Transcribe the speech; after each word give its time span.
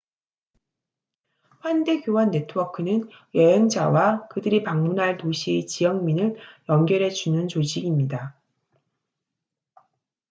환대 1.59 1.99
교환 2.01 2.31
네트워크는 2.31 3.07
여행자와 3.35 4.29
그들이 4.29 4.63
방문할 4.63 5.17
도시의 5.17 5.67
지역민을 5.67 6.37
연결해주는 6.67 7.47
조직입니다 7.47 8.35